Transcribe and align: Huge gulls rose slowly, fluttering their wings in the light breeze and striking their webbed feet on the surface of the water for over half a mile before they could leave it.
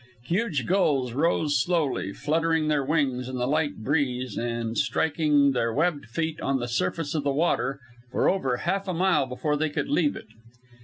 Huge 0.25 0.65
gulls 0.65 1.13
rose 1.13 1.59
slowly, 1.59 2.11
fluttering 2.11 2.69
their 2.69 2.83
wings 2.83 3.29
in 3.29 3.35
the 3.37 3.45
light 3.47 3.83
breeze 3.83 4.35
and 4.35 4.75
striking 4.75 5.51
their 5.51 5.71
webbed 5.71 6.07
feet 6.07 6.41
on 6.41 6.59
the 6.59 6.67
surface 6.67 7.13
of 7.13 7.23
the 7.23 7.29
water 7.29 7.79
for 8.11 8.27
over 8.27 8.57
half 8.57 8.87
a 8.87 8.95
mile 8.95 9.27
before 9.27 9.55
they 9.55 9.69
could 9.69 9.89
leave 9.89 10.15
it. 10.15 10.25